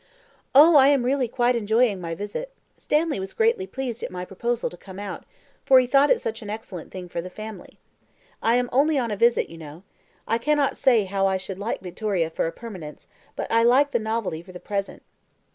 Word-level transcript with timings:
"Oh, 0.55 0.77
I 0.77 0.87
am 0.87 1.03
really 1.05 1.27
quite 1.27 1.55
enjoying 1.55 2.01
my 2.01 2.15
visit. 2.15 2.51
Stanley 2.75 3.19
was 3.19 3.35
greatly 3.35 3.67
pleased 3.67 4.01
at 4.01 4.09
my 4.09 4.25
proposal 4.25 4.67
to 4.71 4.75
come 4.75 4.97
out, 4.97 5.25
for 5.63 5.79
he 5.79 5.85
thought 5.85 6.09
it 6.09 6.19
such 6.19 6.41
an 6.41 6.49
excellent 6.49 6.91
thing 6.91 7.07
for 7.07 7.21
the 7.21 7.29
family. 7.29 7.77
I 8.41 8.55
am 8.55 8.67
only 8.71 8.97
on 8.97 9.11
a 9.11 9.15
visit, 9.15 9.47
you 9.47 9.59
know. 9.59 9.83
I 10.27 10.39
cannot 10.39 10.75
say 10.75 11.05
how 11.05 11.27
I 11.27 11.37
should 11.37 11.59
like 11.59 11.81
Victoria 11.81 12.31
for 12.31 12.47
a 12.47 12.51
permanence, 12.51 13.05
but 13.35 13.45
I 13.51 13.61
like 13.61 13.91
the 13.91 13.99
novelty 13.99 14.41
for 14.41 14.51
the 14.51 14.59
present." 14.59 15.03